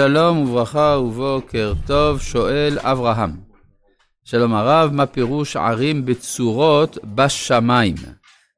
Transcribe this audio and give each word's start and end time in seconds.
שלום 0.00 0.38
וברכה 0.38 0.98
ובוקר 1.00 1.72
טוב, 1.86 2.20
שואל 2.20 2.78
אברהם. 2.80 3.30
שלום 4.24 4.54
הרב, 4.54 4.90
מה 4.92 5.06
פירוש 5.06 5.56
ערים 5.56 6.06
בצורות 6.06 6.98
בשמיים? 7.14 7.94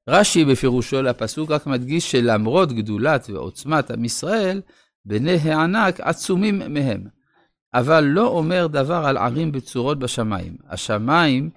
רש"י 0.08 0.44
בפירושו 0.44 1.02
לפסוק 1.02 1.50
רק 1.50 1.66
מדגיש 1.66 2.10
שלמרות 2.10 2.72
גדולת 2.72 3.30
ועוצמת 3.30 3.90
עם 3.90 4.04
ישראל, 4.04 4.60
בני 5.04 5.36
הענק 5.36 6.00
עצומים 6.00 6.74
מהם. 6.74 7.04
אבל 7.74 8.04
לא 8.04 8.26
אומר 8.26 8.66
דבר 8.66 9.06
על 9.06 9.16
ערים 9.16 9.52
בצורות 9.52 9.98
בשמיים. 9.98 10.56
השמיים 10.68 11.50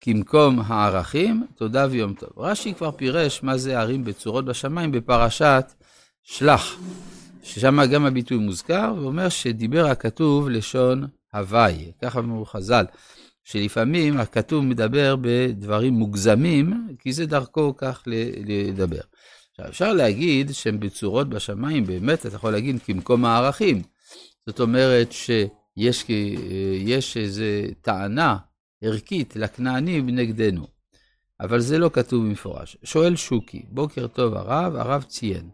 כמקום 0.00 0.58
הערכים, 0.66 1.46
תודה 1.56 1.86
ויום 1.90 2.14
טוב. 2.14 2.30
רש"י 2.36 2.74
כבר 2.74 2.90
פירש 2.90 3.42
מה 3.42 3.56
זה 3.56 3.80
ערים 3.80 4.04
בצורות 4.04 4.44
בשמיים 4.44 4.92
בפרשת 4.92 5.72
שלח, 6.22 6.76
ששם 7.42 7.78
גם 7.92 8.06
הביטוי 8.06 8.38
מוזכר, 8.38 8.94
ואומר 8.98 9.28
שדיבר 9.28 9.86
הכתוב 9.86 10.48
לשון 10.48 11.06
הוואי. 11.32 11.92
ככה 12.02 12.18
אמרו 12.18 12.44
חז"ל, 12.44 12.84
שלפעמים 13.44 14.18
הכתוב 14.18 14.64
מדבר 14.64 15.16
בדברים 15.20 15.94
מוגזמים, 15.94 16.88
כי 16.98 17.12
זה 17.12 17.26
דרכו 17.26 17.76
כך 17.76 18.02
לדבר. 18.46 19.00
עכשיו, 19.50 19.68
אפשר 19.68 19.92
להגיד 19.92 20.52
שהם 20.52 20.80
בצורות 20.80 21.28
בשמיים, 21.28 21.86
באמת, 21.86 22.26
אתה 22.26 22.36
יכול 22.36 22.52
להגיד 22.52 22.82
כמקום 22.82 23.24
הערכים. 23.24 23.82
זאת 24.46 24.60
אומרת 24.60 25.12
שיש 25.12 27.16
איזו 27.16 27.44
טענה 27.80 28.36
ערכית 28.82 29.36
לכנענים 29.36 30.08
נגדנו, 30.08 30.66
אבל 31.40 31.60
זה 31.60 31.78
לא 31.78 31.90
כתוב 31.92 32.24
במפורש. 32.24 32.76
שואל 32.84 33.16
שוקי, 33.16 33.62
בוקר 33.68 34.06
טוב 34.06 34.34
הרב, 34.34 34.76
הרב 34.76 35.02
ציין, 35.02 35.50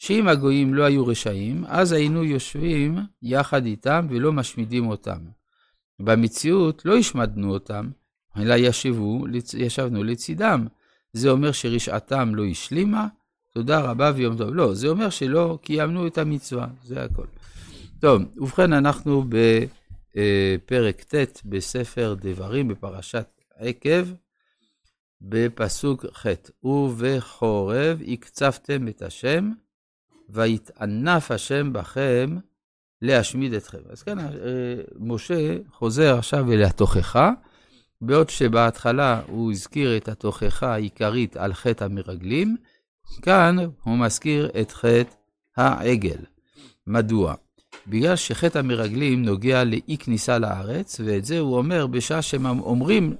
שאם 0.00 0.28
הגויים 0.28 0.74
לא 0.74 0.84
היו 0.84 1.06
רשעים, 1.06 1.64
אז 1.66 1.92
היינו 1.92 2.24
יושבים 2.24 2.98
יחד 3.22 3.66
איתם 3.66 4.06
ולא 4.10 4.32
משמידים 4.32 4.86
אותם. 4.86 5.18
במציאות 5.98 6.84
לא 6.84 6.96
השמדנו 6.96 7.52
אותם, 7.52 7.90
אלא 8.36 8.54
ישבו, 8.54 9.24
ישבנו 9.58 10.04
לצידם. 10.04 10.66
זה 11.12 11.30
אומר 11.30 11.52
שרשעתם 11.52 12.34
לא 12.34 12.44
השלימה, 12.44 13.06
תודה 13.54 13.80
רבה 13.80 14.12
ויום 14.14 14.36
טוב. 14.36 14.54
לא, 14.54 14.74
זה 14.74 14.88
אומר 14.88 15.10
שלא 15.10 15.58
קיימנו 15.62 16.06
את 16.06 16.18
המצווה, 16.18 16.66
זה 16.84 17.04
הכל. 17.04 17.26
טוב, 18.00 18.22
ובכן, 18.36 18.72
אנחנו 18.72 19.24
בפרק 19.28 21.02
ט' 21.14 21.40
בספר 21.44 22.14
דברים, 22.20 22.68
בפרשת 22.68 23.28
עקב, 23.56 24.06
בפסוק 25.20 26.06
ח' 26.06 26.26
ובחורב 26.64 28.02
הקצבתם 28.08 28.88
את 28.88 29.02
השם, 29.02 29.50
ויתענף 30.32 31.30
השם 31.30 31.72
בכם 31.72 32.36
להשמיד 33.02 33.54
אתכם. 33.54 33.78
אז 33.90 34.02
כאן 34.02 34.18
אה, 34.18 34.26
משה 34.98 35.56
חוזר 35.72 36.18
עכשיו 36.18 36.52
אל 36.52 36.62
התוכחה, 36.62 37.32
בעוד 38.00 38.30
שבהתחלה 38.30 39.20
הוא 39.26 39.52
הזכיר 39.52 39.96
את 39.96 40.08
התוכחה 40.08 40.74
העיקרית 40.74 41.36
על 41.36 41.54
חטא 41.54 41.84
המרגלים, 41.84 42.56
כאן 43.22 43.56
הוא 43.82 43.98
מזכיר 43.98 44.50
את 44.60 44.72
חטא 44.72 45.14
העגל. 45.56 46.24
מדוע? 46.86 47.34
בגלל 47.86 48.16
שחטא 48.16 48.58
המרגלים 48.58 49.24
נוגע 49.24 49.64
לאי 49.64 49.96
כניסה 49.98 50.38
לארץ, 50.38 51.00
ואת 51.04 51.24
זה 51.24 51.38
הוא 51.38 51.56
אומר 51.56 51.86
בשעה 51.86 52.22
שהם 52.22 52.46
אומרים, 52.46 53.16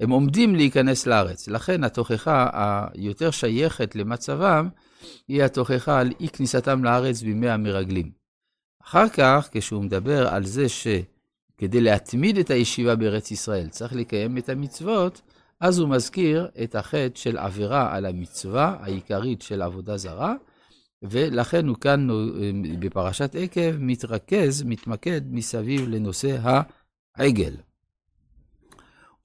הם 0.00 0.10
עומדים 0.10 0.54
להיכנס 0.54 1.06
לארץ. 1.06 1.48
לכן 1.48 1.84
התוכחה 1.84 2.48
היותר 2.94 3.30
שייכת 3.30 3.96
למצבם, 3.96 4.68
היא 5.28 5.42
התוכחה 5.42 6.00
על 6.00 6.12
אי 6.20 6.28
כניסתם 6.28 6.84
לארץ 6.84 7.22
בימי 7.22 7.48
המרגלים. 7.48 8.10
אחר 8.82 9.08
כך, 9.08 9.48
כשהוא 9.52 9.84
מדבר 9.84 10.28
על 10.28 10.44
זה 10.44 10.66
שכדי 10.68 11.80
להתמיד 11.80 12.38
את 12.38 12.50
הישיבה 12.50 12.96
בארץ 12.96 13.30
ישראל 13.30 13.68
צריך 13.68 13.92
לקיים 13.92 14.38
את 14.38 14.48
המצוות, 14.48 15.20
אז 15.60 15.78
הוא 15.78 15.88
מזכיר 15.88 16.48
את 16.62 16.74
החטא 16.74 17.10
של 17.14 17.38
עבירה 17.38 17.96
על 17.96 18.06
המצווה 18.06 18.76
העיקרית 18.80 19.42
של 19.42 19.62
עבודה 19.62 19.96
זרה, 19.96 20.34
ולכן 21.02 21.68
הוא 21.68 21.76
כאן 21.76 22.08
בפרשת 22.78 23.34
עקב 23.38 23.76
מתרכז, 23.78 24.62
מתמקד 24.62 25.20
מסביב 25.30 25.88
לנושא 25.88 26.38
העגל. 27.16 27.54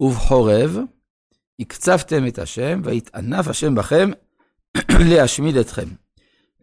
ובחורב 0.03 0.77
הקצבתם 1.59 2.27
את 2.27 2.39
השם, 2.39 2.81
ויתענף 2.83 3.47
השם 3.47 3.75
בכם 3.75 4.11
להשמיד 5.09 5.57
אתכם. 5.57 5.87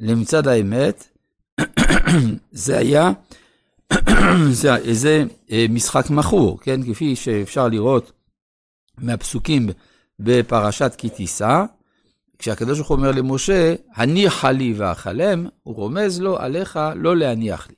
למצד 0.00 0.46
האמת, 0.46 1.06
זה 2.52 2.78
היה 2.78 3.10
זה 4.60 4.76
איזה 4.76 5.24
אה, 5.50 5.66
משחק 5.68 6.10
מכור, 6.10 6.60
כן? 6.60 6.92
כפי 6.92 7.16
שאפשר 7.16 7.68
לראות 7.68 8.12
מהפסוקים 8.98 9.70
בפרשת 10.18 10.92
כי 10.98 11.08
תישא, 11.08 11.64
כשהקדוש 12.38 12.78
ברוך 12.78 12.88
הוא 12.88 12.96
אומר 12.96 13.10
למשה, 13.10 13.74
הניחה 13.94 14.52
לי 14.52 14.74
ואכלם, 14.76 15.46
הוא 15.62 15.74
רומז 15.74 16.20
לו, 16.20 16.38
עליך 16.38 16.78
לא 16.96 17.16
להניח 17.16 17.68
לי. 17.68 17.74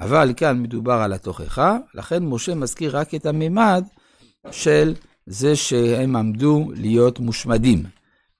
אבל 0.00 0.32
כאן 0.36 0.62
מדובר 0.62 0.92
על 0.92 1.12
התוכחה, 1.12 1.78
לכן 1.94 2.22
משה 2.22 2.54
מזכיר 2.54 2.96
רק 2.96 3.14
את 3.14 3.26
הממד 3.26 3.84
של 4.50 4.94
זה 5.26 5.56
שהם 5.56 6.16
עמדו 6.16 6.70
להיות 6.74 7.18
מושמדים. 7.18 7.82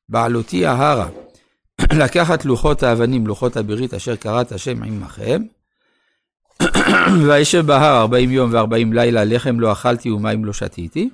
בעלותי 0.08 0.66
ההרה, 0.66 1.08
לקחת 2.02 2.44
לוחות 2.44 2.82
האבנים, 2.82 3.26
לוחות 3.26 3.56
הברית 3.56 3.94
אשר 3.94 4.16
קראת 4.16 4.52
השם 4.52 4.82
עמכם, 4.82 5.42
וישב 7.26 7.66
בהר 7.66 8.00
ארבעים 8.00 8.30
יום 8.30 8.50
וארבעים 8.52 8.92
לילה, 8.92 9.24
לחם 9.24 9.60
לא 9.60 9.72
אכלתי 9.72 10.10
ומים 10.10 10.44
לא 10.44 10.52
שתיתי. 10.52 11.10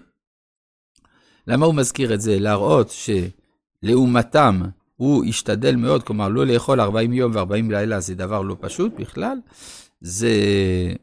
למה 1.46 1.66
הוא 1.66 1.74
מזכיר 1.74 2.14
את 2.14 2.20
זה? 2.20 2.38
להראות 2.38 2.92
שלעומתם 3.82 4.62
הוא 4.96 5.24
השתדל 5.24 5.76
מאוד, 5.76 6.02
כלומר 6.02 6.28
לא 6.28 6.46
לאכול 6.46 6.80
ארבעים 6.80 7.12
יום 7.12 7.32
וארבעים 7.34 7.70
לילה 7.70 8.00
זה 8.00 8.14
דבר 8.14 8.42
לא 8.42 8.56
פשוט 8.60 8.92
בכלל, 8.98 9.38
זה, 10.00 10.32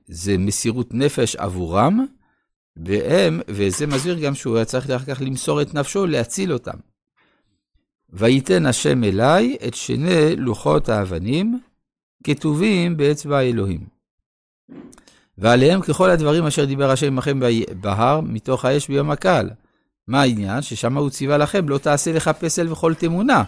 זה 0.07 0.37
מסירות 0.37 0.93
נפש 0.93 1.35
עבורם, 1.35 2.05
והם, 2.85 3.41
וזה 3.47 3.87
מסביר 3.87 4.19
גם 4.19 4.35
שהוא 4.35 4.55
היה 4.55 4.65
צריך 4.65 4.89
אחר 4.89 5.15
כך 5.15 5.21
למסור 5.21 5.61
את 5.61 5.73
נפשו, 5.73 6.05
להציל 6.05 6.53
אותם. 6.53 6.77
ויתן 8.09 8.65
השם 8.65 9.03
אליי 9.03 9.57
את 9.67 9.73
שני 9.73 10.35
לוחות 10.35 10.89
האבנים, 10.89 11.59
כתובים 12.23 12.97
באצבע 12.97 13.37
האלוהים. 13.37 13.87
ועליהם 15.37 15.81
ככל 15.81 16.09
הדברים 16.09 16.45
אשר 16.45 16.65
דיבר 16.65 16.91
השם 16.91 17.07
עמכם 17.07 17.39
בהר, 17.81 18.21
מתוך 18.21 18.65
האש 18.65 18.87
ביום 18.87 19.11
הקל. 19.11 19.49
מה 20.07 20.21
העניין? 20.21 20.61
ששם 20.61 20.97
הוא 20.97 21.09
ציווה 21.09 21.37
לכם, 21.37 21.69
לא 21.69 21.77
תעשה 21.77 22.13
לך 22.13 22.27
פסל 22.27 22.71
וכל 22.71 22.93
תמונה. 22.93 23.43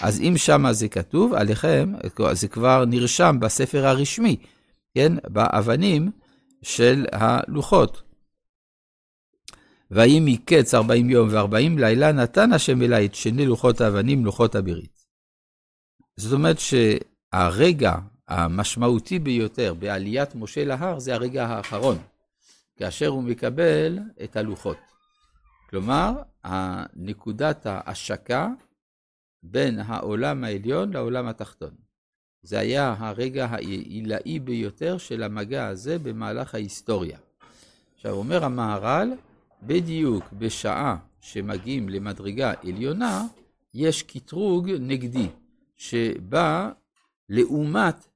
אז 0.00 0.20
אם 0.20 0.34
שמה 0.36 0.72
זה 0.72 0.88
כתוב, 0.88 1.34
עליכם, 1.34 1.92
זה 2.32 2.48
כבר 2.48 2.84
נרשם 2.84 3.36
בספר 3.40 3.86
הרשמי, 3.86 4.36
כן? 4.94 5.12
באבנים 5.28 6.10
של 6.62 7.06
הלוחות. 7.12 8.07
ויהי 9.90 10.20
מקץ 10.20 10.74
ארבעים 10.74 11.10
יום 11.10 11.28
וארבעים 11.32 11.78
לילה, 11.78 12.12
נתן 12.12 12.52
השם 12.52 12.82
אליי 12.82 13.06
את 13.06 13.14
שני 13.14 13.46
לוחות 13.46 13.80
האבנים, 13.80 14.24
לוחות 14.24 14.54
הברית. 14.54 15.04
זאת 16.16 16.32
אומרת 16.32 16.56
שהרגע 16.58 17.94
המשמעותי 18.28 19.18
ביותר 19.18 19.74
בעליית 19.74 20.34
משה 20.34 20.64
להר 20.64 20.98
זה 20.98 21.14
הרגע 21.14 21.46
האחרון, 21.46 21.98
כאשר 22.76 23.06
הוא 23.06 23.22
מקבל 23.22 23.98
את 24.24 24.36
הלוחות. 24.36 24.76
כלומר, 25.70 26.12
נקודת 26.96 27.66
ההשקה 27.66 28.48
בין 29.42 29.78
העולם 29.78 30.44
העליון 30.44 30.92
לעולם 30.92 31.26
התחתון. 31.26 31.74
זה 32.42 32.58
היה 32.58 32.94
הרגע 32.98 33.46
העילאי 33.46 34.38
ביותר 34.38 34.98
של 34.98 35.22
המגע 35.22 35.66
הזה 35.66 35.98
במהלך 35.98 36.54
ההיסטוריה. 36.54 37.18
עכשיו, 37.96 38.12
אומר 38.12 38.44
המהר"ל, 38.44 39.12
בדיוק 39.62 40.24
בשעה 40.32 40.96
שמגיעים 41.20 41.88
למדרגה 41.88 42.52
עליונה, 42.64 43.26
יש 43.74 44.02
קטרוג 44.02 44.70
נגדי, 44.80 45.28
שבא 45.76 46.70
לעומת, 47.28 48.08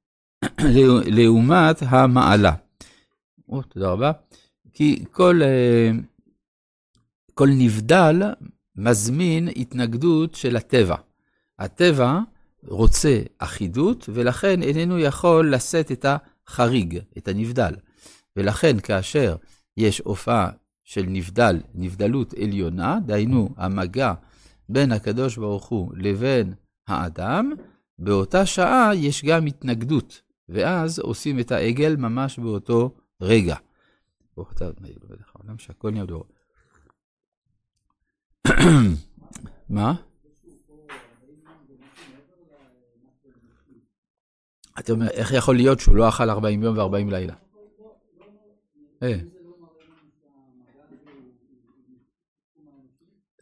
לעומת 1.17 1.77
המעלה. 1.81 2.53
או, 3.49 3.62
תודה 3.62 3.91
רבה. 3.91 4.12
כי 4.73 5.05
כל, 5.11 5.41
אה, 5.43 5.91
כל 7.35 7.49
נבדל 7.59 8.23
מזמין 8.77 9.49
התנגדות 9.56 10.35
של 10.35 10.56
הטבע. 10.56 10.97
הטבע 11.59 12.19
רוצה 12.65 13.23
אחידות, 13.38 14.09
ולכן 14.09 14.62
איננו 14.62 14.99
יכול 14.99 15.55
לשאת 15.55 15.93
את 15.93 16.06
החריג, 16.09 16.99
את 17.19 17.29
הנבדל. 17.29 17.75
ולכן 18.37 18.81
כאשר 18.81 19.37
יש 19.77 19.99
הופעה 19.99 20.50
של 20.84 21.05
נבדל, 21.08 21.61
נבדלות 21.75 22.34
עליונה, 22.34 22.99
דהיינו 23.06 23.49
המגע 23.56 24.12
בין 24.69 24.93
הקדוש 24.93 25.37
ברוך 25.37 25.69
הוא 25.69 25.93
לבין 25.96 26.55
האדם, 26.88 27.52
באותה 27.99 28.46
שעה 28.46 28.90
יש 28.94 29.25
גם 29.25 29.46
התנגדות 29.46 30.23
ואז 30.49 30.99
עושים 30.99 31.40
את 31.40 31.52
העגל 31.52 31.96
ממש 31.96 32.38
באותו 32.38 32.94
רגע. 33.20 33.56
מה? 39.69 39.94
אתה 44.78 44.93
אומר, 44.93 45.08
איך 45.08 45.32
יכול 45.32 45.56
להיות 45.56 45.81
שהוא 45.81 45.96
לא 45.96 46.08
אכל 46.08 46.31
40 46.31 46.62
יום 46.62 46.78
ו-40 46.78 47.11
לילה? 47.11 47.35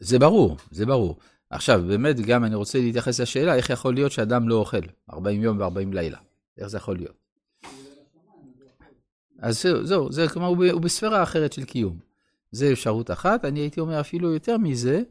זה 0.01 0.19
ברור, 0.19 0.57
זה 0.71 0.85
ברור. 0.85 1.17
עכשיו, 1.49 1.81
באמת, 1.87 2.19
גם 2.19 2.43
אני 2.43 2.55
רוצה 2.55 2.79
להתייחס 2.79 3.19
לשאלה, 3.19 3.55
איך 3.55 3.69
יכול 3.69 3.93
להיות 3.93 4.11
שאדם 4.11 4.49
לא 4.49 4.55
אוכל 4.55 4.81
40 5.13 5.41
יום 5.41 5.59
ו-40 5.59 5.93
לילה? 5.93 6.17
איך 6.57 6.67
זה 6.67 6.77
יכול 6.77 6.97
להיות? 6.97 7.21
אז 9.39 9.61
זהו, 9.61 9.85
זהו, 9.85 10.11
זה 10.11 10.27
כלומר, 10.27 10.47
הוא, 10.47 10.65
הוא 10.71 10.81
בספירה 10.81 11.23
אחרת 11.23 11.53
של 11.53 11.63
קיום. 11.63 11.99
זה 12.51 12.71
אפשרות 12.71 13.11
אחת. 13.11 13.45
אני 13.45 13.59
הייתי 13.59 13.79
אומר 13.79 13.99
אפילו 13.99 14.33
יותר 14.33 14.57
מזה, 14.57 15.01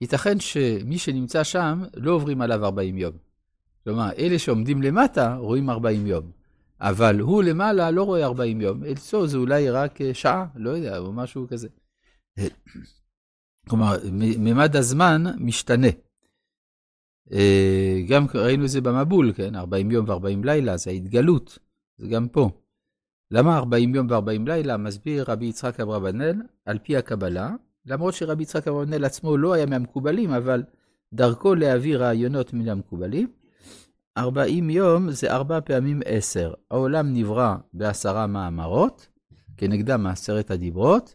ייתכן 0.00 0.40
שמי 0.40 0.98
שנמצא 0.98 1.44
שם, 1.44 1.82
לא 1.96 2.12
עוברים 2.12 2.40
עליו 2.40 2.64
40 2.64 2.98
יום. 2.98 3.12
כלומר, 3.84 4.10
אלה 4.18 4.38
שעומדים 4.38 4.82
למטה 4.82 5.34
רואים 5.34 5.70
40 5.70 6.06
יום, 6.06 6.30
אבל 6.80 7.20
הוא 7.20 7.42
למעלה 7.42 7.90
לא 7.90 8.02
רואה 8.02 8.24
40 8.24 8.60
יום, 8.60 8.84
אצלו 8.84 9.26
זה 9.26 9.36
אולי 9.36 9.70
רק 9.70 10.00
אה, 10.00 10.14
שעה, 10.14 10.46
לא 10.54 10.70
יודע, 10.70 10.98
או 10.98 11.12
משהו 11.12 11.46
כזה. 11.48 11.68
כלומר, 13.68 13.96
ממד 14.38 14.76
הזמן 14.76 15.24
משתנה. 15.38 15.88
אה, 17.32 18.02
גם 18.08 18.26
ראינו 18.34 18.64
את 18.64 18.68
זה 18.68 18.80
במבול, 18.80 19.32
כן? 19.32 19.54
40 19.54 19.90
יום 19.90 20.08
ו-40 20.08 20.44
לילה, 20.44 20.76
זה 20.76 20.90
ההתגלות, 20.90 21.58
זה 21.98 22.08
גם 22.08 22.28
פה. 22.28 22.50
למה 23.30 23.56
40 23.56 23.94
יום 23.94 24.06
ו-40 24.10 24.46
לילה? 24.46 24.76
מסביר 24.76 25.24
רבי 25.28 25.46
יצחק 25.46 25.80
אברבנאל, 25.80 26.42
על 26.64 26.78
פי 26.78 26.96
הקבלה, 26.96 27.50
למרות 27.86 28.14
שרבי 28.14 28.42
יצחק 28.42 28.68
אברבנאל 28.68 29.04
עצמו 29.04 29.36
לא 29.36 29.52
היה 29.52 29.66
מהמקובלים, 29.66 30.30
אבל 30.30 30.62
דרכו 31.12 31.54
להביא 31.54 31.96
רעיונות 31.96 32.52
מן 32.52 32.68
המקובלים. 32.68 33.28
40 34.18 34.70
יום 34.70 35.10
זה 35.10 35.32
ארבע 35.32 35.60
פעמים 35.60 36.00
עשר. 36.04 36.54
העולם 36.70 37.14
נברא 37.14 37.56
בעשרה 37.72 38.26
מאמרות, 38.26 39.08
כנגדם 39.56 40.02
מעשרת 40.02 40.50
הדיברות. 40.50 41.14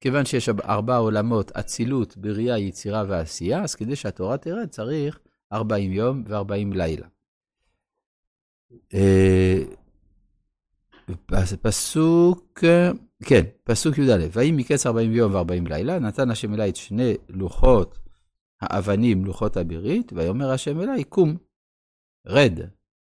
כיוון 0.00 0.24
שיש 0.24 0.48
ארבע 0.48 0.96
עולמות, 0.96 1.50
אצילות, 1.50 2.16
בריאה, 2.16 2.58
יצירה 2.58 3.04
ועשייה, 3.08 3.62
אז 3.62 3.74
כדי 3.74 3.96
שהתורה 3.96 4.38
תרד 4.38 4.68
צריך 4.68 5.18
40 5.52 5.92
יום 5.92 6.24
ו-40 6.26 6.74
לילה. 6.74 7.06
אה, 8.94 9.62
פסוק, 11.62 12.64
כן, 13.24 13.42
פסוק 13.64 13.98
י"א, 13.98 14.26
ויהי 14.32 14.52
מקץ 14.52 14.86
40 14.86 15.12
יום 15.12 15.34
ו-40 15.34 15.68
לילה, 15.68 15.98
נתן 15.98 16.30
השם 16.30 16.54
אלי 16.54 16.68
את 16.68 16.76
שני 16.76 17.14
לוחות 17.28 17.98
האבנים, 18.60 19.24
לוחות 19.24 19.56
הברית, 19.56 20.12
ויאמר 20.12 20.50
השם 20.50 20.80
אלי, 20.80 21.04
קום, 21.04 21.36
רד, 22.26 22.60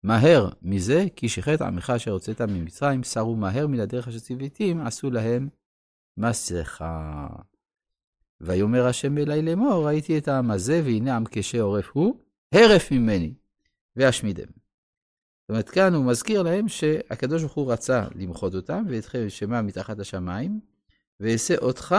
מהר 0.03 0.49
מזה, 0.63 1.07
כי 1.17 1.29
שחט 1.29 1.63
עמך 1.63 1.91
אשר 1.91 2.11
הוצאת 2.11 2.41
ממצרים, 2.41 3.03
סרו 3.03 3.37
מהר 3.37 3.67
מן 3.67 3.81
הדרך 3.81 4.09
אשר 4.09 4.19
ציוויתים, 4.19 4.81
עשו 4.81 5.11
להם 5.11 5.49
מסכה. 6.17 7.27
ויאמר 8.41 8.87
השם 8.87 9.19
אלי 9.19 9.43
לאמור, 9.43 9.87
ראיתי 9.87 10.19
את 10.19 10.29
העם 10.29 10.51
הזה, 10.51 10.83
והנה 10.85 11.17
עם 11.17 11.25
קשה 11.25 11.61
עורף 11.61 11.91
הוא, 11.93 12.21
הרף 12.53 12.93
ממני, 12.93 13.35
ואשמידם. 13.97 14.47
זאת 15.43 15.49
אומרת, 15.49 15.69
כאן 15.69 15.95
הוא 15.95 16.05
מזכיר 16.05 16.43
להם 16.43 16.69
שהקדוש 16.69 17.43
ברוך 17.43 17.55
הוא 17.55 17.73
רצה 17.73 18.05
למחות 18.15 18.55
אותם, 18.55 18.85
ואתכם 18.89 19.29
שמע 19.29 19.63
מתחת 19.63 19.99
השמיים, 19.99 20.61
ואעשה 21.21 21.57
אותך 21.57 21.97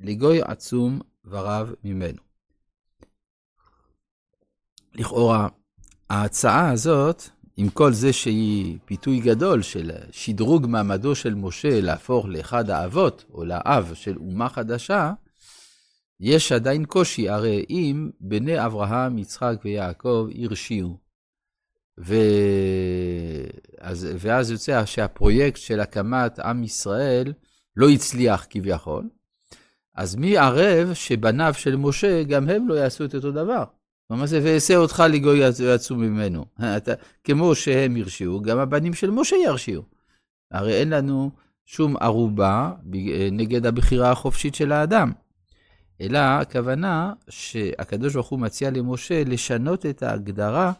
לגוי 0.00 0.42
עצום 0.42 1.00
ורב 1.24 1.74
ממנו. 1.84 2.22
לכאורה, 4.94 5.48
ההצעה 6.10 6.70
הזאת, 6.70 7.28
עם 7.60 7.68
כל 7.68 7.92
זה 7.92 8.12
שהיא 8.12 8.78
פיתוי 8.84 9.20
גדול 9.20 9.62
של 9.62 9.90
שדרוג 10.10 10.66
מעמדו 10.66 11.14
של 11.14 11.34
משה 11.34 11.80
להפוך 11.80 12.26
לאחד 12.28 12.70
האבות, 12.70 13.24
או 13.32 13.44
לאב 13.44 13.92
של 13.94 14.16
אומה 14.16 14.48
חדשה, 14.48 15.12
יש 16.20 16.52
עדיין 16.52 16.84
קושי, 16.84 17.28
הרי 17.28 17.64
אם 17.70 18.10
בני 18.20 18.66
אברהם, 18.66 19.18
יצחק 19.18 19.54
ויעקב 19.64 20.28
הרשיעו, 20.42 20.96
ואז, 21.98 22.16
ואז 24.18 24.50
יוצא 24.50 24.84
שהפרויקט 24.84 25.60
של 25.60 25.80
הקמת 25.80 26.38
עם 26.38 26.64
ישראל 26.64 27.32
לא 27.76 27.88
הצליח 27.88 28.46
כביכול, 28.50 29.08
אז 29.94 30.16
מי 30.16 30.36
ערב 30.36 30.94
שבניו 30.94 31.54
של 31.54 31.76
משה 31.76 32.22
גם 32.22 32.48
הם 32.48 32.68
לא 32.68 32.74
יעשו 32.74 33.04
את 33.04 33.14
אותו 33.14 33.32
דבר? 33.32 33.64
מה 34.10 34.26
זה, 34.26 34.40
ואעשה 34.44 34.76
אותך 34.76 35.02
לגוי 35.12 35.44
עצום 35.44 36.00
ממנו. 36.00 36.44
אתה, 36.76 36.92
כמו 37.24 37.54
שהם 37.54 37.96
הרשיעו, 37.96 38.42
גם 38.42 38.58
הבנים 38.58 38.94
של 38.94 39.10
משה 39.10 39.36
ירשיעו. 39.36 39.82
הרי 40.50 40.74
אין 40.74 40.90
לנו 40.90 41.30
שום 41.66 41.96
ערובה 41.96 42.72
נגד 43.32 43.66
הבחירה 43.66 44.10
החופשית 44.10 44.54
של 44.54 44.72
האדם. 44.72 45.12
אלא 46.00 46.18
הכוונה 46.18 47.12
שהקדוש 47.28 48.14
ברוך 48.14 48.28
הוא 48.28 48.40
מציע 48.40 48.70
למשה 48.70 49.24
לשנות 49.24 49.86
את 49.86 50.02
ההגדרה 50.02 50.72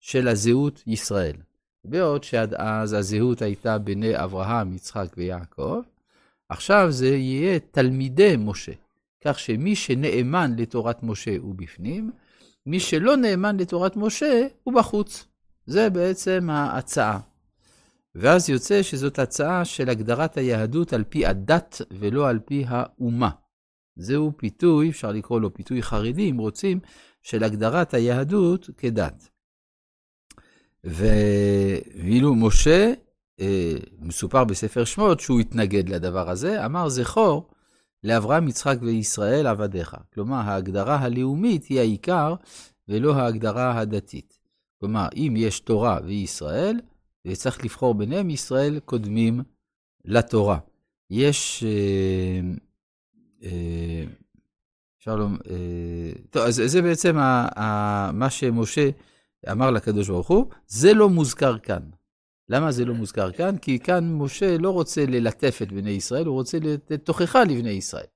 של 0.00 0.28
הזהות 0.28 0.82
ישראל. 0.86 1.36
בעוד 1.84 2.24
שעד 2.24 2.54
אז 2.54 2.92
הזהות 2.92 3.42
הייתה 3.42 3.78
בני 3.78 4.24
אברהם, 4.24 4.74
יצחק 4.74 5.14
ויעקב, 5.16 5.80
עכשיו 6.48 6.86
זה 6.90 7.08
יהיה 7.08 7.58
תלמידי 7.58 8.34
משה. 8.38 8.72
כך 9.24 9.38
שמי 9.38 9.76
שנאמן 9.76 10.54
לתורת 10.56 11.02
משה 11.02 11.36
הוא 11.38 11.54
בפנים, 11.54 12.10
מי 12.66 12.80
שלא 12.80 13.16
נאמן 13.16 13.56
לתורת 13.56 13.96
משה 13.96 14.46
הוא 14.62 14.74
בחוץ. 14.74 15.26
זה 15.66 15.90
בעצם 15.90 16.50
ההצעה. 16.50 17.20
ואז 18.14 18.50
יוצא 18.50 18.82
שזאת 18.82 19.18
הצעה 19.18 19.64
של 19.64 19.90
הגדרת 19.90 20.36
היהדות 20.36 20.92
על 20.92 21.04
פי 21.04 21.26
הדת 21.26 21.82
ולא 21.90 22.28
על 22.28 22.38
פי 22.38 22.64
האומה. 22.68 23.30
זהו 23.96 24.32
פיתוי, 24.36 24.90
אפשר 24.90 25.12
לקרוא 25.12 25.40
לו 25.40 25.54
פיתוי 25.54 25.82
חרדי, 25.82 26.30
אם 26.30 26.38
רוצים, 26.38 26.80
של 27.22 27.44
הגדרת 27.44 27.94
היהדות 27.94 28.70
כדת. 28.76 29.28
ואילו 30.84 32.34
משה, 32.34 32.92
אה, 33.40 33.74
מסופר 33.98 34.44
בספר 34.44 34.84
שמות 34.84 35.20
שהוא 35.20 35.40
התנגד 35.40 35.88
לדבר 35.88 36.30
הזה, 36.30 36.66
אמר 36.66 36.88
זכור 36.88 37.50
לאברהם, 38.04 38.48
יצחק 38.48 38.76
וישראל 38.80 39.46
עבדיך. 39.46 39.96
כלומר, 40.14 40.36
ההגדרה 40.36 40.96
הלאומית 40.96 41.64
היא 41.64 41.80
העיקר 41.80 42.34
ולא 42.88 43.14
ההגדרה 43.14 43.80
הדתית. 43.80 44.38
כלומר, 44.80 45.06
אם 45.16 45.34
יש 45.36 45.60
תורה 45.60 45.98
וישראל, 46.04 46.80
וצריך 47.26 47.64
לבחור 47.64 47.94
ביניהם, 47.94 48.30
ישראל 48.30 48.80
קודמים 48.84 49.42
לתורה. 50.04 50.58
יש... 51.10 51.64
אה, 51.64 52.40
אה, 53.42 54.04
שלום, 54.98 55.36
אה, 55.50 56.12
טוב, 56.30 56.42
אז 56.42 56.62
זה 56.66 56.82
בעצם 56.82 57.18
ה, 57.18 57.60
ה, 57.60 58.12
מה 58.12 58.30
שמשה 58.30 58.90
אמר 59.52 59.70
לקדוש 59.70 60.08
ברוך 60.08 60.28
הוא, 60.28 60.46
זה 60.66 60.94
לא 60.94 61.08
מוזכר 61.10 61.58
כאן. 61.58 61.82
למה 62.48 62.72
זה 62.72 62.84
לא 62.84 62.94
מוזכר 62.94 63.32
כאן? 63.32 63.58
כי 63.58 63.78
כאן 63.78 64.12
משה 64.12 64.58
לא 64.58 64.70
רוצה 64.70 65.06
ללטף 65.06 65.58
את 65.62 65.72
בני 65.72 65.90
ישראל, 65.90 66.26
הוא 66.26 66.34
רוצה 66.34 66.58
לתת 66.58 67.04
תוכחה 67.04 67.44
לבני 67.44 67.70
ישראל. 67.70 68.06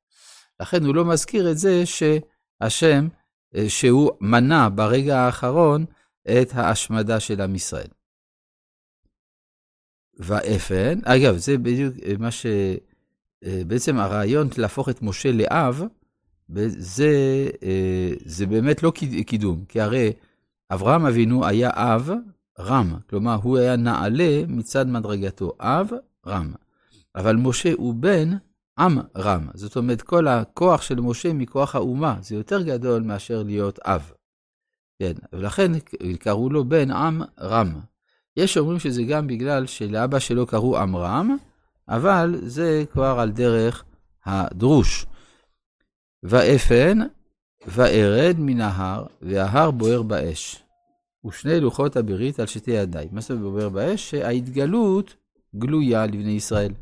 לכן 0.61 0.85
הוא 0.85 0.95
לא 0.95 1.05
מזכיר 1.05 1.51
את 1.51 1.59
זה 1.59 1.83
שהשם, 1.87 3.09
אה, 3.55 3.69
שהוא 3.69 4.11
מנע 4.21 4.69
ברגע 4.75 5.19
האחרון 5.19 5.85
את 6.25 6.55
ההשמדה 6.55 7.21
של 7.21 7.41
עם 7.41 7.55
ישראל. 7.55 7.89
והאפן, 10.19 10.99
אגב, 11.05 11.37
זה 11.37 11.59
בדיוק 11.59 11.95
אה, 12.05 12.13
מה 12.19 12.31
ש... 12.31 12.47
אה, 13.45 13.63
בעצם 13.67 13.97
הרעיון 13.97 14.49
להפוך 14.59 14.89
את 14.89 15.03
משה 15.03 15.33
לאב, 15.33 15.83
זה, 16.67 17.11
זה 18.25 18.47
באמת 18.47 18.83
לא 18.83 18.93
קידום, 19.27 19.65
כי 19.69 19.81
הרי 19.81 20.13
אברהם 20.71 21.07
אבינו 21.07 21.47
היה 21.47 21.71
אב 21.75 22.11
רם, 22.59 22.95
כלומר 23.11 23.35
הוא 23.43 23.59
היה 23.59 23.77
נעלה 23.77 24.43
מצד 24.49 24.89
מדרגתו, 24.89 25.53
אב 25.61 25.91
רם. 26.27 26.53
אבל 27.15 27.37
משה 27.37 27.73
הוא 27.77 27.95
בן 27.95 28.31
עם 28.79 28.99
רם, 29.17 29.49
זאת 29.55 29.77
אומרת 29.77 30.03
כל 30.03 30.29
הכוח 30.29 30.83
של 30.83 31.01
משה 31.01 31.33
מכוח 31.33 31.75
האומה, 31.75 32.17
זה 32.21 32.35
יותר 32.35 32.63
גדול 32.63 33.03
מאשר 33.03 33.43
להיות 33.43 33.79
אב. 33.79 34.13
כן, 34.99 35.13
ולכן 35.33 35.73
קראו 36.19 36.51
לו 36.51 36.65
בן 36.65 36.91
עם 36.91 37.23
רם. 37.41 37.81
יש 38.37 38.57
אומרים 38.57 38.79
שזה 38.79 39.03
גם 39.03 39.27
בגלל 39.27 39.67
שלאבא 39.67 40.19
שלו 40.19 40.47
קראו 40.47 40.79
עמרם, 40.79 41.37
אבל 41.89 42.41
זה 42.43 42.85
כבר 42.93 43.19
על 43.21 43.31
דרך 43.31 43.85
הדרוש. 44.25 45.07
ואפן, 46.23 46.99
וארד 47.67 48.37
מן 48.39 48.61
ההר, 48.61 49.07
וההר 49.23 49.71
בוער 49.71 50.03
באש. 50.03 50.63
ושני 51.27 51.61
לוחות 51.61 51.97
הברית 51.97 52.41
על 52.41 52.47
שתי 52.47 52.71
ידיי. 52.71 53.09
מה 53.13 53.21
אומרת 53.31 53.53
בוער 53.53 53.69
באש? 53.69 54.11
שההתגלות 54.11 55.15
גלויה 55.57 56.07
לבני 56.07 56.31
ישראל. 56.31 56.73